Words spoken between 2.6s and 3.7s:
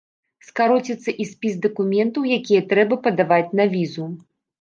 трэба падаваць на